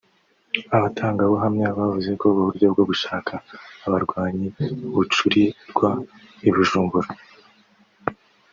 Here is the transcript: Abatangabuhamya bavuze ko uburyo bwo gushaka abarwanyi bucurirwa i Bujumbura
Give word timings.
Abatangabuhamya 0.75 1.67
bavuze 1.77 2.11
ko 2.19 2.25
uburyo 2.31 2.65
bwo 2.73 2.83
gushaka 2.89 3.33
abarwanyi 3.85 4.45
bucurirwa 4.93 5.89
i 6.47 6.49
Bujumbura 6.55 7.09